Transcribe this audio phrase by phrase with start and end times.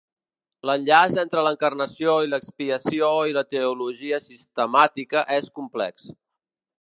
[0.67, 6.13] L'enllaç entre l'Encarnació i l'expiació i la teologia sistemàtica és complex.